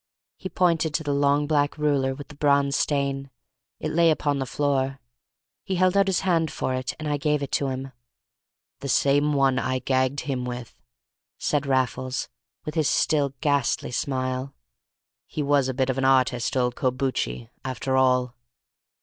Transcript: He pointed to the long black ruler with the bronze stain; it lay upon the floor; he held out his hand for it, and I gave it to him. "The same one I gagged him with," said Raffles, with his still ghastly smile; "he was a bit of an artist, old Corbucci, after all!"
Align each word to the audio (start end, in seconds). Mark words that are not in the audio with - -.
He 0.35 0.49
pointed 0.49 0.95
to 0.95 1.03
the 1.03 1.13
long 1.13 1.45
black 1.45 1.77
ruler 1.77 2.15
with 2.15 2.29
the 2.29 2.35
bronze 2.35 2.75
stain; 2.75 3.29
it 3.79 3.91
lay 3.91 4.09
upon 4.09 4.39
the 4.39 4.47
floor; 4.47 4.99
he 5.63 5.75
held 5.75 5.95
out 5.95 6.07
his 6.07 6.21
hand 6.21 6.49
for 6.49 6.73
it, 6.73 6.95
and 6.97 7.07
I 7.07 7.17
gave 7.17 7.43
it 7.43 7.51
to 7.51 7.67
him. 7.67 7.91
"The 8.79 8.89
same 8.89 9.33
one 9.33 9.59
I 9.59 9.77
gagged 9.77 10.21
him 10.21 10.43
with," 10.43 10.75
said 11.37 11.67
Raffles, 11.67 12.29
with 12.65 12.73
his 12.73 12.89
still 12.89 13.35
ghastly 13.41 13.91
smile; 13.91 14.55
"he 15.27 15.43
was 15.43 15.69
a 15.69 15.71
bit 15.75 15.91
of 15.91 15.99
an 15.99 16.05
artist, 16.05 16.57
old 16.57 16.75
Corbucci, 16.75 17.49
after 17.63 17.95
all!" 17.95 18.33